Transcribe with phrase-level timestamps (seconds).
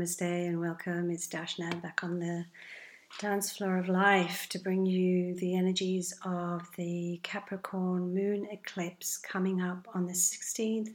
[0.00, 1.10] namaste and welcome.
[1.10, 2.46] It's Darshna back on the
[3.18, 9.60] dance floor of life to bring you the energies of the Capricorn moon eclipse coming
[9.60, 10.94] up on the 16th,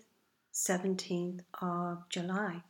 [0.56, 2.64] 17th of July.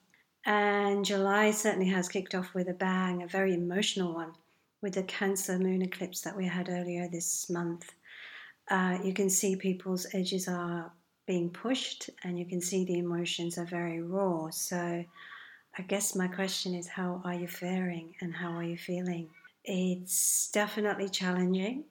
[0.45, 4.33] And July certainly has kicked off with a bang, a very emotional one,
[4.81, 7.93] with the Cancer moon eclipse that we had earlier this month.
[8.69, 10.91] Uh, you can see people's edges are
[11.27, 14.49] being pushed, and you can see the emotions are very raw.
[14.49, 15.05] So,
[15.77, 19.29] I guess my question is how are you faring and how are you feeling?
[19.65, 21.83] It's definitely challenging.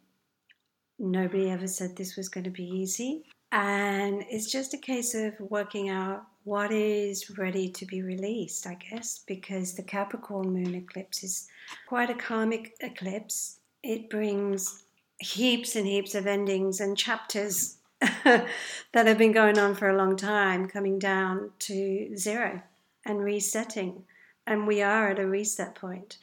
[0.99, 3.25] Nobody ever said this was going to be easy.
[3.53, 8.75] And it's just a case of working out what is ready to be released, I
[8.75, 11.49] guess, because the Capricorn moon eclipse is
[11.87, 13.59] quite a karmic eclipse.
[13.83, 14.85] It brings
[15.19, 18.47] heaps and heaps of endings and chapters that
[18.95, 22.63] have been going on for a long time coming down to zero
[23.05, 24.05] and resetting.
[24.47, 26.19] And we are at a reset point.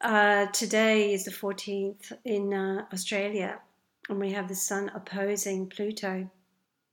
[0.00, 3.58] Uh, today is the 14th in uh, Australia,
[4.08, 6.30] and we have the Sun opposing Pluto,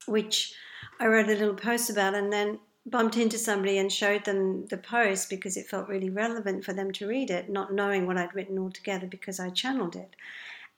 [0.07, 0.53] which
[0.99, 4.77] I wrote a little post about and then bumped into somebody and showed them the
[4.77, 8.33] post because it felt really relevant for them to read it, not knowing what I'd
[8.33, 10.15] written altogether because I channeled it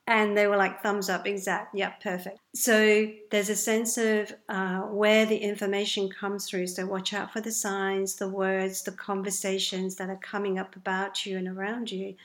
[0.08, 2.39] and they were like thumbs up exact yeah perfect.
[2.55, 6.67] So there's a sense of uh, where the information comes through.
[6.67, 11.25] So watch out for the signs the words the conversations that are coming up about
[11.25, 12.16] you and around you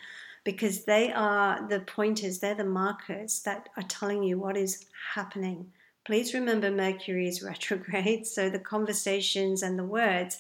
[0.45, 5.73] because they are the pointers they're the markers that are telling you what is happening.
[6.05, 10.39] Please remember mercury is retrograde so the conversations and the words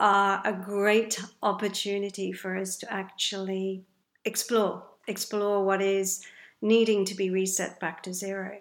[0.00, 3.84] are a great opportunity for us to actually
[4.24, 6.24] explore explore what is
[6.64, 8.58] needing to be reset back to zero.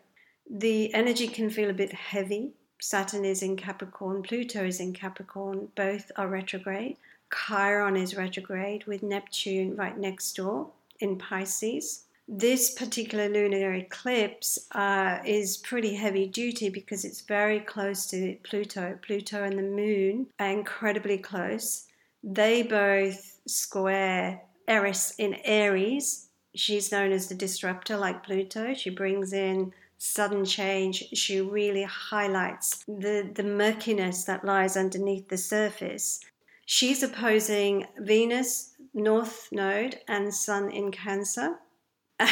[0.49, 2.51] The energy can feel a bit heavy.
[2.79, 6.97] Saturn is in Capricorn, Pluto is in Capricorn, both are retrograde.
[7.33, 12.03] Chiron is retrograde with Neptune right next door in Pisces.
[12.27, 18.99] This particular lunar eclipse uh, is pretty heavy duty because it's very close to Pluto.
[19.01, 21.87] Pluto and the moon are incredibly close.
[22.21, 28.73] They both square Eris in Aries, she's known as the disruptor, like Pluto.
[28.73, 31.03] She brings in sudden change.
[31.13, 36.19] She really highlights the, the murkiness that lies underneath the surface.
[36.65, 41.55] She's opposing Venus, North Node, and Sun in Cancer.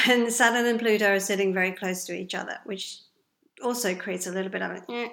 [0.07, 2.99] And Saturn and Pluto are sitting very close to each other, which
[3.63, 4.91] also creates a little bit of a.
[4.91, 5.09] Eh.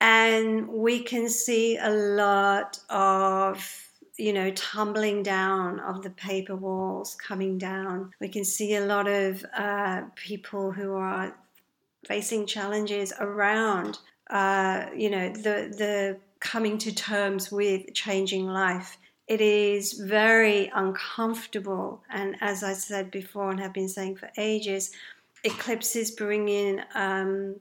[0.00, 3.85] And we can see a lot of
[4.18, 8.12] you know, tumbling down of the paper walls coming down.
[8.20, 11.36] We can see a lot of uh, people who are
[12.06, 13.98] facing challenges around,
[14.30, 18.98] uh, you know, the the coming to terms with changing life.
[19.26, 24.92] It is very uncomfortable, and as I said before, and have been saying for ages,
[25.46, 27.56] eclipses bring in um,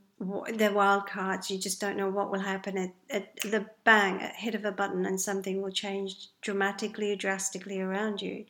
[0.53, 1.51] they're wild cards.
[1.51, 4.71] You just don't know what will happen at, at the bang, at hit of a
[4.71, 8.45] button, and something will change dramatically or drastically around you.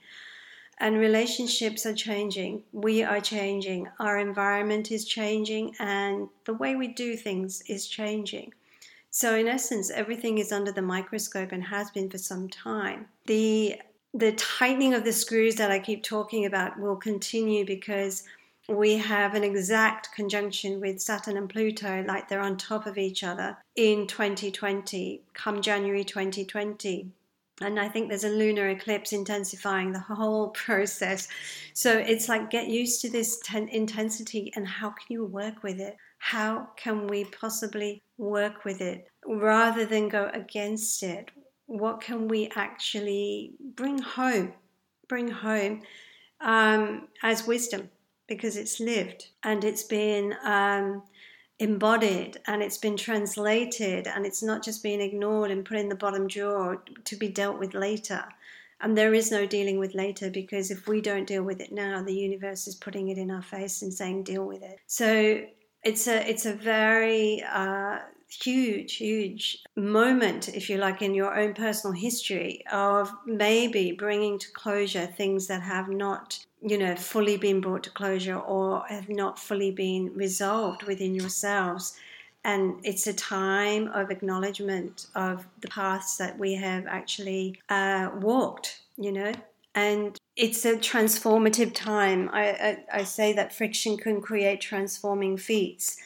[0.78, 2.64] And relationships are changing.
[2.72, 3.88] We are changing.
[4.00, 8.54] Our environment is changing, and the way we do things is changing.
[9.10, 13.08] So, in essence, everything is under the microscope and has been for some time.
[13.26, 13.80] The
[14.14, 18.24] the tightening of the screws that I keep talking about will continue because
[18.68, 23.24] we have an exact conjunction with Saturn and Pluto, like they're on top of each
[23.24, 27.12] other in 2020, come January 2020.
[27.62, 31.28] And I think there's a lunar eclipse intensifying the whole process.
[31.74, 35.80] So it's like get used to this ten- intensity and how can you work with
[35.80, 35.96] it?
[36.18, 41.30] How can we possibly work with it rather than go against it?
[41.68, 44.54] What can we actually bring home?
[45.08, 45.84] Bring home
[46.42, 47.90] um, as wisdom
[48.28, 51.04] because it's lived and it's been um,
[51.60, 55.96] embodied and it's been translated and it's not just being ignored and put in the
[55.96, 58.24] bottom drawer to be dealt with later.
[58.82, 62.04] And there is no dealing with later because if we don't deal with it now,
[62.04, 64.80] the universe is putting it in our face and saying, deal with it.
[64.86, 65.42] So
[65.84, 68.00] it's a it's a very uh,
[68.44, 74.52] huge, huge moment, if you like, in your own personal history of maybe bringing to
[74.52, 79.38] closure things that have not, you know, fully been brought to closure or have not
[79.40, 81.98] fully been resolved within yourselves.
[82.44, 88.82] And it's a time of acknowledgement of the paths that we have actually uh, walked,
[88.98, 89.32] you know,
[89.74, 92.30] and it's a transformative time.
[92.32, 95.98] I, I, I say that friction can create transforming feats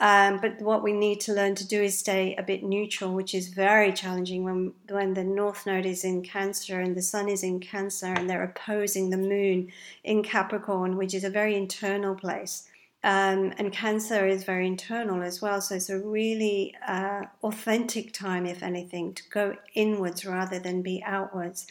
[0.00, 3.34] Um, but what we need to learn to do is stay a bit neutral, which
[3.34, 7.42] is very challenging when when the North Node is in Cancer and the Sun is
[7.42, 9.70] in Cancer and they're opposing the Moon
[10.02, 12.68] in Capricorn, which is a very internal place.
[13.04, 18.46] Um, and Cancer is very internal as well, so it's a really uh, authentic time,
[18.46, 21.66] if anything, to go inwards rather than be outwards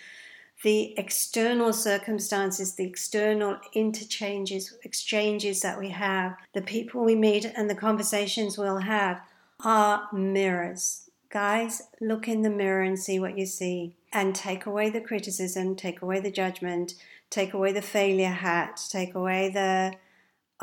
[0.63, 7.69] the external circumstances, the external interchanges, exchanges that we have, the people we meet, and
[7.69, 9.21] the conversations we'll have
[9.63, 11.09] are mirrors.
[11.29, 15.75] Guys, look in the mirror and see what you see, and take away the criticism,
[15.75, 16.93] take away the judgment,
[17.29, 19.93] take away the failure hat, take away the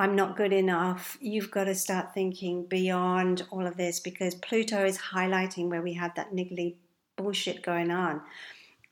[0.00, 1.18] I'm not good enough.
[1.20, 5.94] You've got to start thinking beyond all of this because Pluto is highlighting where we
[5.94, 6.76] have that niggly
[7.16, 8.22] bullshit going on.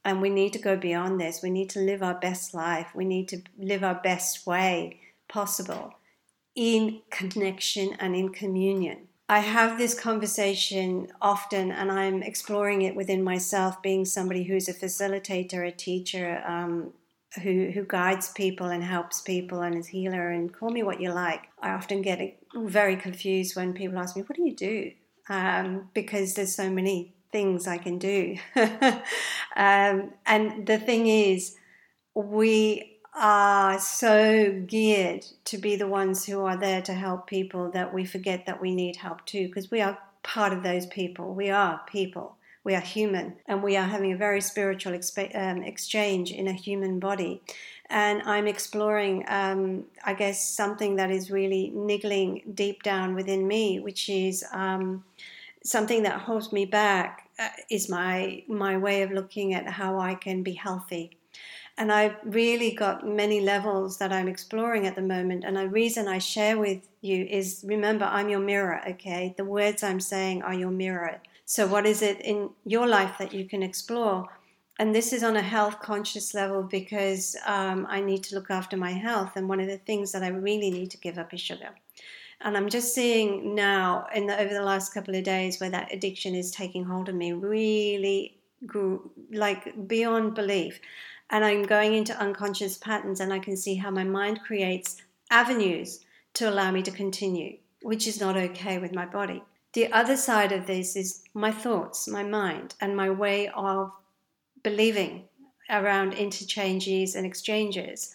[0.06, 1.42] And we need to go beyond this.
[1.42, 2.92] We need to live our best life.
[2.94, 5.94] We need to live our best way possible
[6.54, 9.08] in connection and in communion.
[9.28, 14.74] I have this conversation often, and I'm exploring it within myself, being somebody who's a
[14.74, 16.92] facilitator, a teacher, um,
[17.42, 21.12] who, who guides people and helps people and is healer and call me what you
[21.12, 21.48] like.
[21.60, 24.92] I often get very confused when people ask me, What do you do?
[25.28, 28.36] Um, because there's so many things I can do.
[29.56, 31.56] um, and the thing is,
[32.14, 37.92] we are so geared to be the ones who are there to help people that
[37.92, 41.34] we forget that we need help too, because we are part of those people.
[41.34, 42.36] We are people.
[42.64, 44.98] We are human, and we are having a very spiritual
[45.34, 47.40] um, exchange in a human body.
[47.88, 53.78] And I'm exploring, um, I guess, something that is really niggling deep down within me,
[53.78, 55.04] which is um,
[55.66, 60.14] something that holds me back uh, is my my way of looking at how I
[60.14, 61.18] can be healthy.
[61.78, 65.44] And I've really got many levels that I'm exploring at the moment.
[65.44, 69.34] And the reason I share with you is remember, I'm your mirror, okay?
[69.36, 71.20] The words I'm saying are your mirror.
[71.44, 74.28] So, what is it in your life that you can explore?
[74.78, 78.76] And this is on a health conscious level because um, I need to look after
[78.76, 79.32] my health.
[79.36, 81.70] And one of the things that I really need to give up is sugar.
[82.42, 85.92] And I'm just seeing now, in the, over the last couple of days, where that
[85.92, 90.80] addiction is taking hold of me, really grew, like beyond belief.
[91.30, 94.96] And I'm going into unconscious patterns, and I can see how my mind creates
[95.30, 96.04] avenues
[96.34, 99.42] to allow me to continue, which is not okay with my body.
[99.72, 103.92] The other side of this is my thoughts, my mind, and my way of
[104.62, 105.24] believing
[105.70, 108.14] around interchanges and exchanges.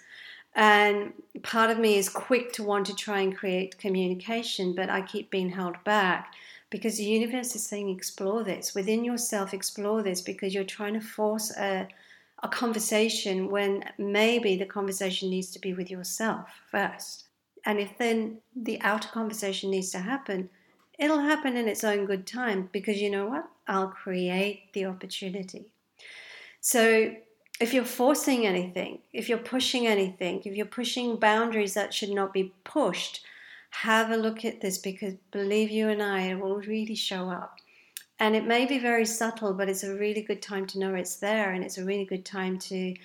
[0.54, 1.14] And
[1.44, 5.30] part of me is quick to want to try and create communication, but I keep
[5.30, 6.34] being held back
[6.70, 11.02] because the universe is saying explore this within yourself, explore this because you're trying to
[11.02, 11.88] force a,
[12.44, 17.26] a conversation when maybe the conversation needs to be with yourself first.
[17.66, 20.50] And if then the outer conversation needs to happen,
[20.98, 23.48] it'll happen in its own good time because you know what?
[23.68, 25.66] I'll create the opportunity.
[26.62, 27.16] So
[27.62, 32.34] if you're forcing anything, if you're pushing anything, if you're pushing boundaries that should not
[32.34, 33.24] be pushed,
[33.70, 37.60] have a look at this because believe you and I, it will really show up.
[38.20, 41.16] And it may be very subtle, but it's a really good time to know it's
[41.18, 42.96] there and it's a really good time to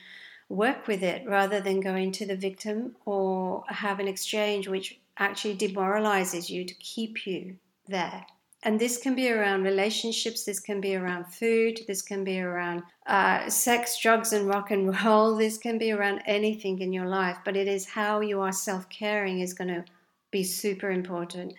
[0.49, 5.55] work with it rather than going to the victim or have an exchange which actually
[5.55, 7.57] demoralizes you to keep you
[7.89, 8.27] there.
[8.63, 12.83] And this can be around relationships, this can be around food, this can be around
[13.07, 15.37] uh, sex, drugs, and rock and roll.
[15.39, 18.89] This can be around anything in your life, but it is how you are self
[18.89, 19.85] caring is going to
[20.31, 21.55] be super important.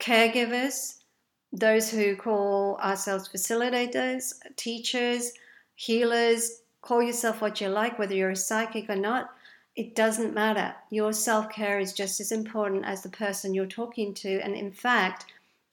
[0.00, 0.96] Caregivers,
[1.52, 5.32] those who call ourselves facilitators, teachers,
[5.76, 9.30] healers, call yourself what you like, whether you're a psychic or not,
[9.76, 10.74] it doesn't matter.
[10.90, 14.40] Your self care is just as important as the person you're talking to.
[14.40, 15.26] And in fact,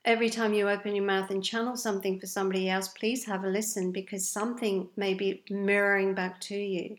[0.06, 3.48] every time you open your mouth and channel something for somebody else, please have a
[3.48, 6.98] listen because something may be mirroring back to you.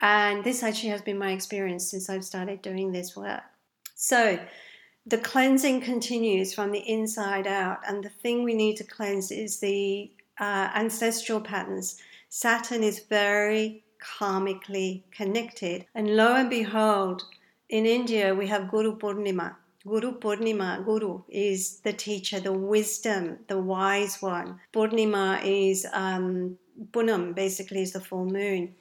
[0.00, 3.42] And this actually has been my experience since I've started doing this work.
[3.94, 4.38] So
[5.06, 7.80] the cleansing continues from the inside out.
[7.86, 12.00] And the thing we need to cleanse is the uh, ancestral patterns.
[12.28, 15.84] Saturn is very karmically connected.
[15.94, 17.24] And lo and behold,
[17.68, 19.54] in India, we have Guru Purnima,
[19.86, 24.60] Guru Purnima, Guru is the teacher, the wisdom, the wise one.
[24.74, 26.58] Purnima is um,
[26.92, 28.74] Punam, basically, is the full moon.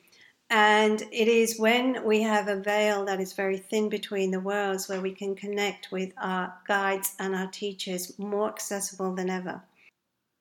[0.50, 4.89] And it is when we have a veil that is very thin between the worlds
[4.89, 9.62] where we can connect with our guides and our teachers more accessible than ever.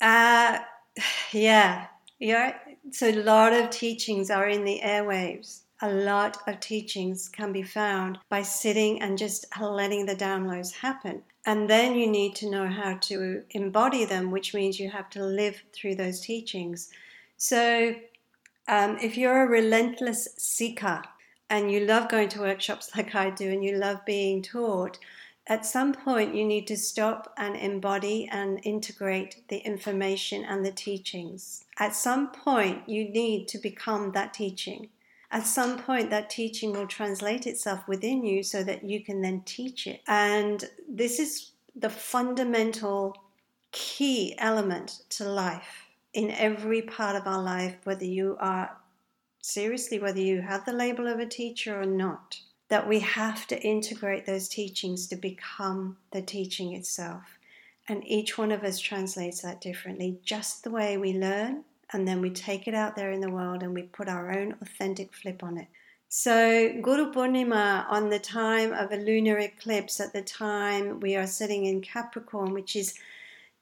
[0.01, 0.59] Uh,
[1.33, 1.87] yeah,
[2.19, 2.59] yeah.
[2.91, 7.63] So a lot of teachings are in the airwaves a lot of teachings can be
[7.63, 11.23] found by sitting and just letting the downloads happen.
[11.47, 15.25] And then you need to know how to embody them, which means you have to
[15.25, 16.91] live through those teachings.
[17.37, 17.95] So,
[18.67, 21.03] um, if you're a relentless seeker
[21.49, 24.99] and you love going to workshops like I do and you love being taught,
[25.47, 30.73] at some point you need to stop and embody and integrate the information and the
[30.73, 31.65] teachings.
[31.79, 34.91] At some point, you need to become that teaching.
[35.31, 39.43] At some point, that teaching will translate itself within you so that you can then
[39.45, 40.01] teach it.
[40.07, 43.17] And this is the fundamental
[43.73, 48.75] key element to life in every part of our life, whether you are
[49.43, 53.61] seriously, whether you have the label of a teacher or not that we have to
[53.63, 57.39] integrate those teachings to become the teaching itself.
[57.89, 62.21] And each one of us translates that differently, just the way we learn, and then
[62.21, 65.43] we take it out there in the world and we put our own authentic flip
[65.43, 65.69] on it.
[66.11, 71.27] So, Guru Purnima, on the time of a lunar eclipse, at the time we are
[71.27, 72.95] sitting in Capricorn, which is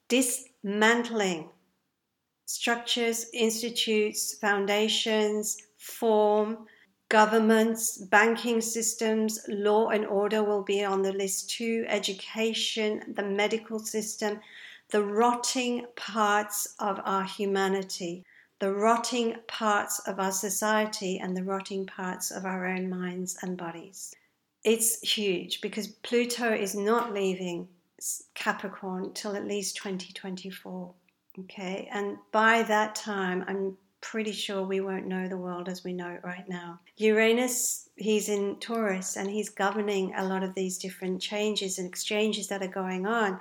[0.08, 1.48] dismantling
[2.46, 6.66] structures, institutes, foundations, form,
[7.08, 13.78] governments, banking systems, law and order will be on the list too, education, the medical
[13.78, 14.40] system,
[14.90, 18.24] the rotting parts of our humanity,
[18.58, 23.56] the rotting parts of our society, and the rotting parts of our own minds and
[23.56, 24.14] bodies.
[24.64, 27.68] It's huge because Pluto is not leaving
[28.34, 30.92] Capricorn till at least 2024.
[31.40, 35.92] Okay, and by that time, I'm pretty sure we won't know the world as we
[35.92, 36.78] know it right now.
[36.96, 42.46] Uranus, he's in Taurus and he's governing a lot of these different changes and exchanges
[42.48, 43.40] that are going on.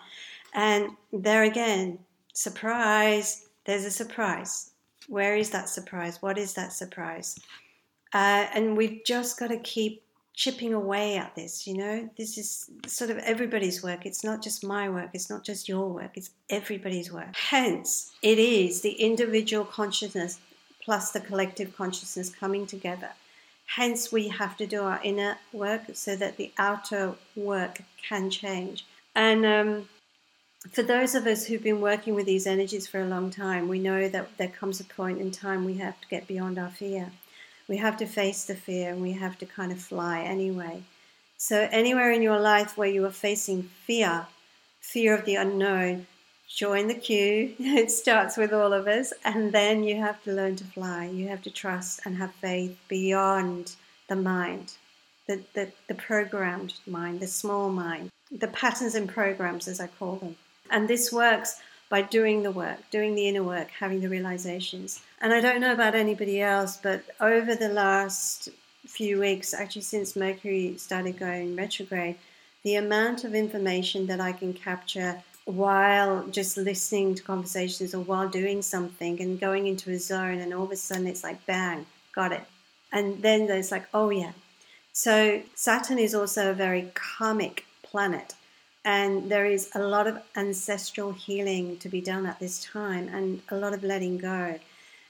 [0.55, 1.99] And there again,
[2.33, 4.71] surprise, there's a surprise.
[5.07, 6.21] Where is that surprise?
[6.21, 7.37] What is that surprise?
[8.13, 10.01] Uh, and we've just got to keep
[10.33, 12.09] chipping away at this, you know?
[12.17, 14.05] This is sort of everybody's work.
[14.05, 17.35] It's not just my work, it's not just your work, it's everybody's work.
[17.35, 20.39] Hence, it is the individual consciousness
[20.81, 23.11] plus the collective consciousness coming together.
[23.65, 28.85] Hence, we have to do our inner work so that the outer work can change.
[29.15, 29.89] And um,
[30.71, 33.79] for those of us who've been working with these energies for a long time, we
[33.79, 37.11] know that there comes a point in time we have to get beyond our fear.
[37.67, 40.83] We have to face the fear and we have to kind of fly anyway.
[41.37, 44.27] So, anywhere in your life where you are facing fear,
[44.79, 46.07] fear of the unknown,
[46.47, 47.53] join the queue.
[47.59, 51.05] It starts with all of us, and then you have to learn to fly.
[51.05, 53.75] You have to trust and have faith beyond
[54.07, 54.73] the mind,
[55.27, 60.15] the, the, the programmed mind, the small mind, the patterns and programs, as I call
[60.17, 60.35] them.
[60.69, 65.01] And this works by doing the work, doing the inner work, having the realizations.
[65.21, 68.49] And I don't know about anybody else, but over the last
[68.87, 72.17] few weeks, actually since Mercury started going retrograde,
[72.63, 78.27] the amount of information that I can capture while just listening to conversations or while
[78.27, 81.85] doing something and going into a zone and all of a sudden it's like bang
[82.13, 82.43] got it.
[82.91, 84.31] And then there's like oh yeah.
[84.91, 88.33] So saturn is also a very karmic planet
[88.85, 93.41] and there is a lot of ancestral healing to be done at this time and
[93.49, 94.57] a lot of letting go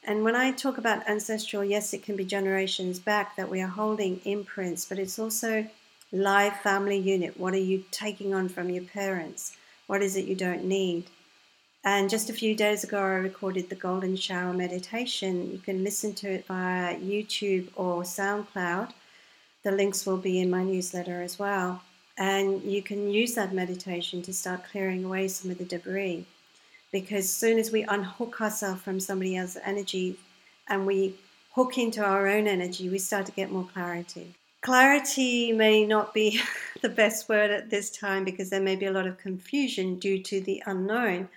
[0.04, 3.68] and when i talk about ancestral yes it can be generations back that we are
[3.68, 5.68] holding imprints but it's also
[6.12, 9.56] live family unit what are you taking on from your parents
[9.88, 11.06] what is it you don't need?
[11.84, 15.52] And just a few days ago, I recorded the Golden Shower meditation.
[15.52, 18.92] You can listen to it via YouTube or SoundCloud.
[19.64, 21.84] The links will be in my newsletter as well.
[22.18, 26.26] And you can use that meditation to start clearing away some of the debris.
[26.92, 30.18] Because soon as we unhook ourselves from somebody else's energy
[30.70, 31.16] and we
[31.54, 34.34] hook into our own energy, we start to get more clarity.
[34.62, 36.40] Clarity may not be
[36.82, 40.22] the best word at this time because there may be a lot of confusion due
[40.24, 41.28] to the unknown.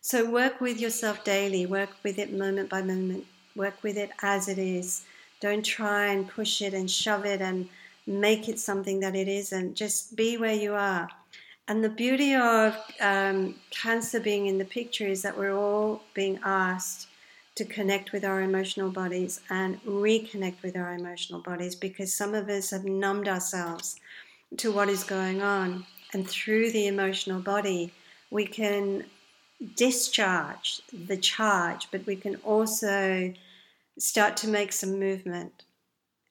[0.00, 3.26] So work with yourself daily, work with it moment by moment,
[3.56, 5.04] work with it as it is.
[5.40, 7.68] Don't try and push it and shove it and
[8.08, 9.74] make it something that it isn't.
[9.74, 11.08] Just be where you are.
[11.68, 16.40] And the beauty of um, Cancer being in the picture is that we're all being
[16.42, 17.08] asked
[17.56, 22.48] to connect with our emotional bodies and reconnect with our emotional bodies because some of
[22.48, 23.96] us have numbed ourselves
[24.56, 25.84] to what is going on.
[26.14, 27.92] And through the emotional body,
[28.30, 29.04] we can
[29.76, 33.34] discharge the charge, but we can also
[33.98, 35.64] start to make some movement.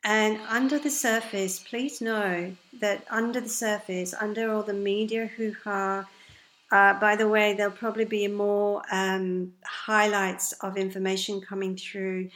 [0.10, 5.54] And under the surface, please know that under the surface, under all the media hoo
[5.66, 6.08] ha,
[6.72, 12.30] uh, by the way, there'll probably be more um, highlights of information coming through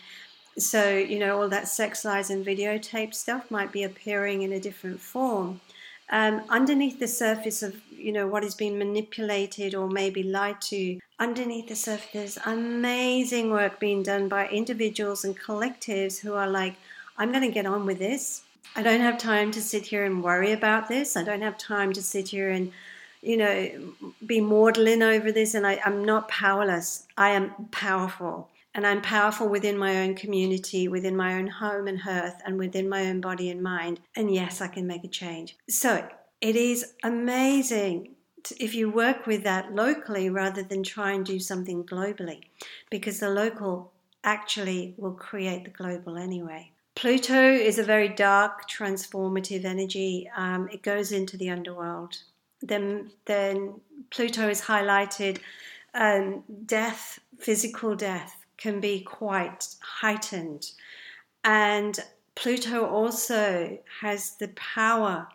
[0.57, 4.59] So, you know, all that sex lies and videotape stuff might be appearing in a
[4.59, 5.61] different form.
[6.09, 10.99] Um, underneath the surface of, you know, what is being manipulated or maybe lied to,
[11.19, 16.75] underneath the surface, there's amazing work being done by individuals and collectives who are like,
[17.21, 18.41] I'm going to get on with this.
[18.75, 21.15] I don't have time to sit here and worry about this.
[21.15, 22.71] I don't have time to sit here and,
[23.21, 23.93] you know,
[24.25, 25.53] be maudlin over this.
[25.53, 27.05] And I, I'm not powerless.
[27.15, 31.99] I am powerful and I'm powerful within my own community, within my own home and
[31.99, 33.99] hearth, and within my own body and mind.
[34.15, 35.55] And yes, I can make a change.
[35.69, 36.07] So
[36.39, 38.15] it is amazing
[38.59, 42.45] if you work with that locally rather than try and do something globally,
[42.89, 43.91] because the local
[44.23, 46.71] actually will create the global anyway.
[47.01, 50.29] Pluto is a very dark, transformative energy.
[50.37, 52.15] Um, it goes into the underworld.
[52.61, 53.81] Then, then
[54.11, 55.39] Pluto is highlighted
[55.95, 60.73] um, death, physical death, can be quite heightened.
[61.43, 61.97] And
[62.35, 65.27] Pluto also has the power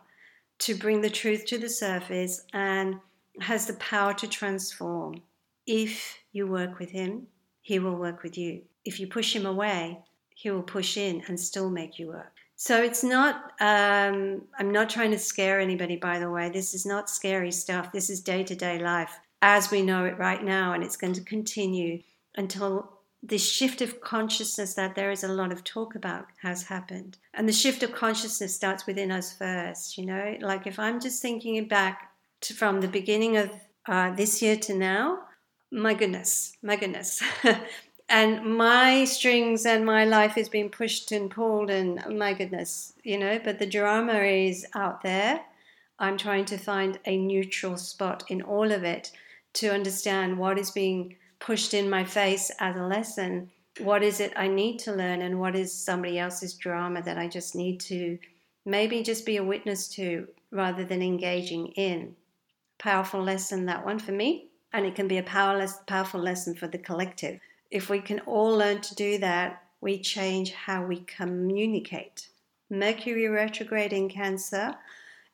[0.59, 3.01] to bring the truth to the surface and
[3.41, 5.21] has the power to transform.
[5.65, 7.27] If you work with him,
[7.61, 8.61] he will work with you.
[8.85, 9.99] If you push him away,
[10.37, 12.31] he will push in and still make you work.
[12.55, 16.49] So it's not, um, I'm not trying to scare anybody, by the way.
[16.49, 17.91] This is not scary stuff.
[17.91, 21.13] This is day to day life as we know it right now, and it's going
[21.13, 22.03] to continue
[22.35, 27.17] until this shift of consciousness that there is a lot of talk about has happened.
[27.33, 30.37] And the shift of consciousness starts within us first, you know?
[30.39, 33.49] Like if I'm just thinking back to, from the beginning of
[33.87, 35.19] uh, this year to now,
[35.71, 37.23] my goodness, my goodness.
[38.09, 43.17] and my strings and my life is being pushed and pulled, and my goodness, you
[43.17, 45.41] know, but the drama is out there.
[45.99, 49.11] I'm trying to find a neutral spot in all of it
[49.53, 53.49] to understand what is being pushed in my face as a lesson
[53.79, 57.27] what is it I need to learn and what is somebody else's drama that I
[57.27, 58.17] just need to
[58.65, 62.15] maybe just be a witness to rather than engaging in.
[62.79, 64.47] Powerful lesson, that one for me.
[64.73, 67.39] And it can be a powerless, powerful lesson for the collective.
[67.69, 72.29] If we can all learn to do that, we change how we communicate.
[72.69, 74.75] Mercury retrograde in Cancer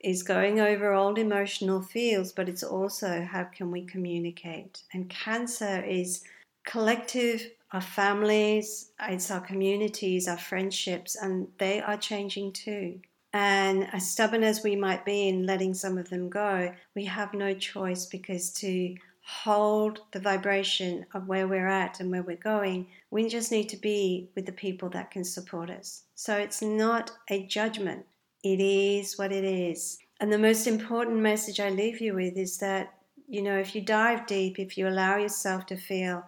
[0.03, 4.83] is going over old emotional fields, but it's also how can we communicate.
[4.93, 6.23] And cancer is
[6.65, 12.99] collective, our families, it's our communities, our friendships, and they are changing too.
[13.31, 17.33] And as stubborn as we might be in letting some of them go, we have
[17.33, 22.85] no choice because to hold the vibration of where we're at and where we're going,
[23.09, 26.03] we just need to be with the people that can support us.
[26.15, 28.05] So it's not a judgment,
[28.43, 29.97] it is what it is.
[30.19, 32.93] And the most important message I leave you with is that,
[33.27, 36.25] you know, if you dive deep, if you allow yourself to feel,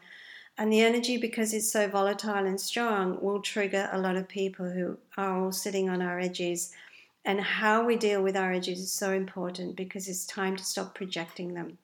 [0.58, 4.70] and the energy, because it's so volatile and strong, will trigger a lot of people
[4.70, 6.72] who are all sitting on our edges.
[7.26, 10.96] And how we deal with our edges is so important because it's time to stop
[10.96, 11.78] projecting them.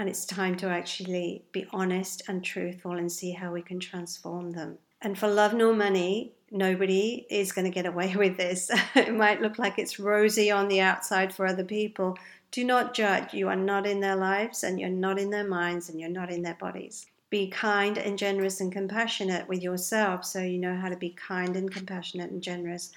[0.00, 4.52] And it's time to actually be honest and truthful and see how we can transform
[4.52, 4.78] them.
[5.02, 8.70] And for love nor money, nobody is going to get away with this.
[8.94, 12.16] it might look like it's rosy on the outside for other people.
[12.50, 13.34] Do not judge.
[13.34, 16.32] You are not in their lives and you're not in their minds and you're not
[16.32, 17.04] in their bodies.
[17.28, 21.56] Be kind and generous and compassionate with yourself so you know how to be kind
[21.56, 22.90] and compassionate and generous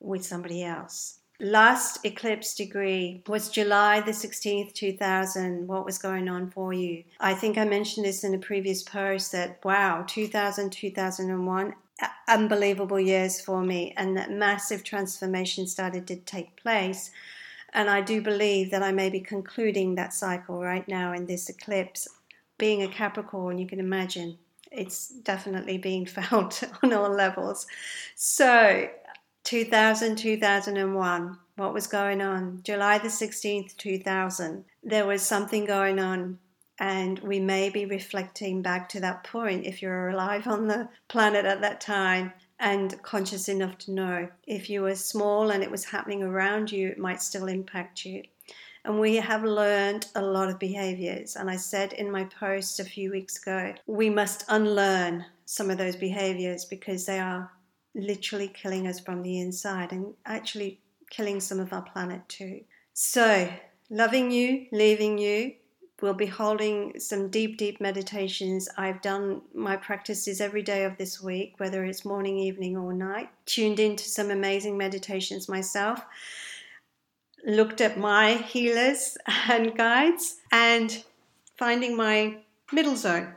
[0.00, 1.18] with somebody else.
[1.38, 5.66] Last eclipse degree was July the 16th, 2000.
[5.66, 7.04] What was going on for you?
[7.20, 11.74] I think I mentioned this in a previous post that wow, 2000, 2001
[12.28, 17.10] unbelievable years for me, and that massive transformation started to take place.
[17.72, 21.48] And I do believe that I may be concluding that cycle right now in this
[21.48, 22.08] eclipse.
[22.58, 24.38] Being a Capricorn, you can imagine
[24.72, 27.66] it's definitely being felt on all levels.
[28.14, 28.88] So,
[29.46, 32.60] 2000, 2001, what was going on?
[32.64, 36.36] July the 16th, 2000, there was something going on
[36.80, 41.44] and we may be reflecting back to that point if you're alive on the planet
[41.44, 44.28] at that time and conscious enough to know.
[44.48, 48.24] If you were small and it was happening around you, it might still impact you.
[48.84, 51.36] And we have learned a lot of behaviors.
[51.36, 55.78] And I said in my post a few weeks ago, we must unlearn some of
[55.78, 57.50] those behaviors because they are
[57.96, 60.80] literally killing us from the inside and actually
[61.10, 62.60] killing some of our planet too.
[62.92, 63.50] So,
[63.90, 65.54] loving you, leaving you,
[66.02, 68.68] We'll be holding some deep, deep meditations.
[68.76, 73.30] I've done my practices every day of this week, whether it's morning, evening, or night.
[73.46, 76.04] Tuned into some amazing meditations myself.
[77.46, 79.16] Looked at my healers
[79.48, 81.02] and guides and
[81.56, 82.40] finding my
[82.72, 83.32] middle zone,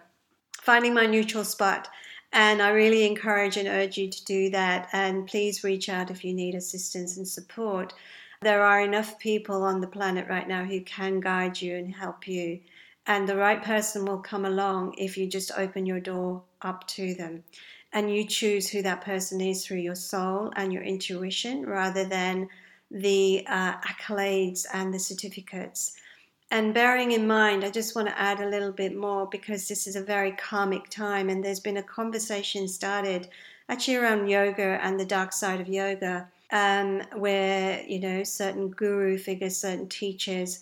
[0.62, 1.88] finding my neutral spot.
[2.32, 4.90] And I really encourage and urge you to do that.
[4.94, 7.94] And please reach out if you need assistance and support.
[8.42, 12.28] There are enough people on the planet right now who can guide you and help
[12.28, 12.60] you.
[13.08, 17.16] And the right person will come along if you just open your door up to
[17.16, 17.44] them.
[17.92, 22.48] And you choose who that person is through your soul and your intuition rather than
[22.92, 25.98] the uh, accolades and the certificates.
[26.52, 29.86] And bearing in mind, I just want to add a little bit more because this
[29.86, 33.28] is a very karmic time, and there's been a conversation started
[33.70, 39.18] actually around yoga and the dark side of yoga, um, where you know certain guru
[39.18, 40.60] figures, certain teachers,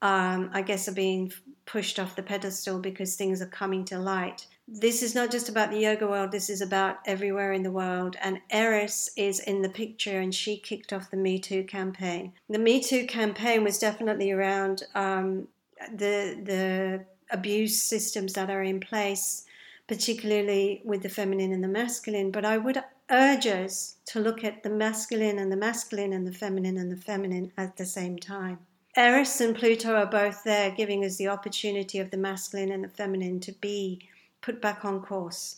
[0.00, 1.32] um, I guess, are being
[1.66, 5.70] pushed off the pedestal because things are coming to light this is not just about
[5.70, 8.16] the yoga world, this is about everywhere in the world.
[8.20, 12.32] And Eris is in the picture and she kicked off the Me Too campaign.
[12.48, 15.46] The Me Too campaign was definitely around um,
[15.92, 19.44] the, the abuse systems that are in place,
[19.86, 22.32] particularly with the feminine and the masculine.
[22.32, 26.32] But I would urge us to look at the masculine and the masculine and the
[26.32, 28.58] feminine and the feminine at the same time.
[28.96, 32.88] Eris and Pluto are both there, giving us the opportunity of the masculine and the
[32.88, 34.08] feminine to be
[34.46, 35.56] put back on course.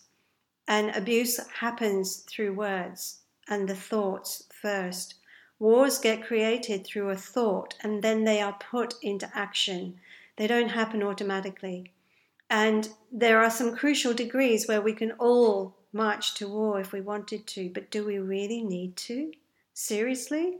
[0.66, 5.14] And abuse happens through words and the thoughts first.
[5.59, 10.01] Wars get created through a thought and then they are put into action.
[10.37, 11.92] They don't happen automatically.
[12.48, 17.03] And there are some crucial degrees where we can all march to war if we
[17.03, 19.33] wanted to, but do we really need to?
[19.74, 20.59] Seriously?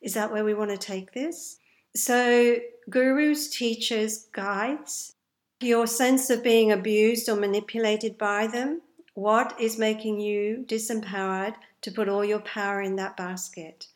[0.00, 1.58] Is that where we want to take this?
[1.94, 2.56] So,
[2.88, 5.15] gurus, teachers, guides,
[5.60, 8.82] your sense of being abused or manipulated by them.
[9.14, 13.86] What is making you disempowered to put all your power in that basket?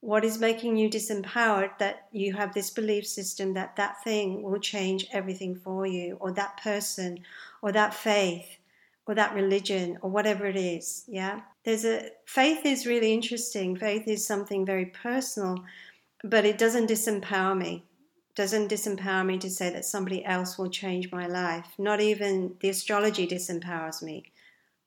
[0.00, 4.60] What is making you disempowered that you have this belief system that that thing will
[4.60, 7.20] change everything for you, or that person,
[7.60, 8.56] or that faith,
[9.06, 11.04] or that religion, or whatever it is?
[11.08, 11.40] Yeah.
[11.64, 13.76] There's a faith is really interesting.
[13.76, 15.64] Faith is something very personal,
[16.24, 17.84] but it doesn't disempower me
[18.34, 21.66] doesn't disempower me to say that somebody else will change my life.
[21.78, 24.32] Not even the astrology disempowers me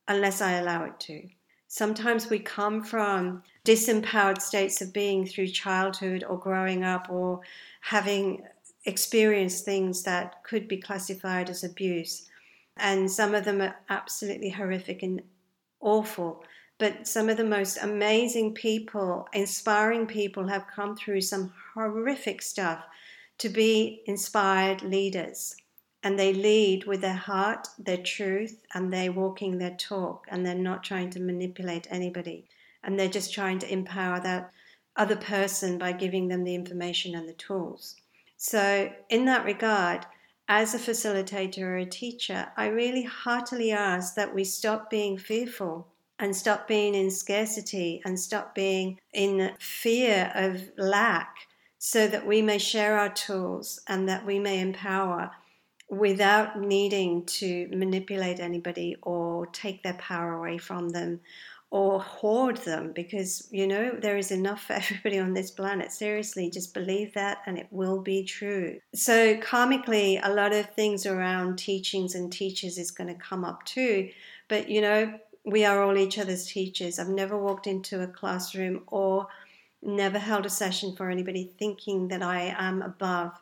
[0.08, 1.28] unless I allow it to.
[1.68, 7.42] Sometimes we come from disempowered states of being through childhood or growing up or
[7.82, 8.44] having
[8.86, 12.30] experienced things that could be classified as abuse.
[12.78, 15.22] And some of them are absolutely horrific and
[15.82, 16.44] awful.
[16.78, 22.84] But some of the most amazing people, inspiring people, have come through some horrific stuff
[23.38, 25.56] to be inspired leaders.
[26.04, 30.56] And they lead with their heart, their truth, and they're walking their talk, and they're
[30.56, 32.46] not trying to manipulate anybody.
[32.84, 34.52] And they're just trying to empower that
[34.96, 37.96] other person by giving them the information and the tools.
[38.38, 40.06] So, in that regard,
[40.48, 45.88] as a facilitator or a teacher, I really heartily ask that we stop being fearful
[46.20, 51.36] and stop being in scarcity and stop being in fear of lack
[51.88, 55.30] so that we may share our tools and that we may empower
[55.88, 61.20] without needing to manipulate anybody or take their power away from them
[61.70, 65.92] or hoard them because you know there is enough for everybody on this planet.
[65.92, 68.80] Seriously just believe that and it will be true.
[68.96, 73.64] So karmically a lot of things around teachings and teachers is going to come up
[73.64, 74.10] too
[74.48, 76.98] but you know we are all each other's teachers.
[76.98, 79.28] I've never walked into a classroom or
[79.86, 83.40] never held a session for anybody thinking that I am above,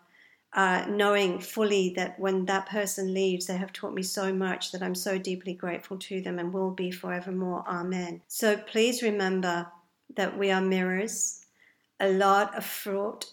[0.53, 4.84] uh, knowing fully that when that person leaves, they have taught me so much that
[4.84, 7.63] I'm so deeply grateful to them and will be forevermore.
[7.67, 8.21] Amen.
[8.27, 9.67] So please remember
[10.15, 11.45] that we are mirrors,
[11.99, 13.25] a lot of fraught,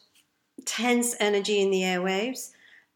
[0.64, 2.52] tense energy in the airwaves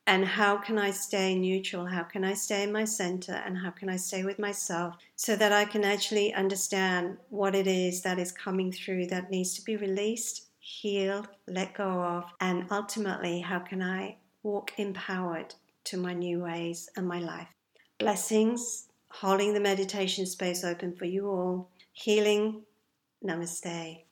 [0.07, 1.87] and how can I stay neutral?
[1.87, 3.33] How can I stay in my center?
[3.33, 7.67] And how can I stay with myself so that I can actually understand what it
[7.67, 12.67] is that is coming through that needs to be released, healed, let go of, and
[12.71, 17.49] ultimately, how can I walk empowered to my new ways and my life?
[17.99, 21.71] Blessings, holding the meditation space open for you all.
[21.93, 22.62] Healing,
[23.25, 24.05] namaste.